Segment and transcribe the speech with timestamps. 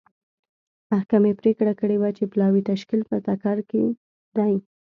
[0.91, 3.83] محکمې پرېکړه کړې وه چې پلاوي تشکیل په ټکر کې
[4.37, 4.53] دی.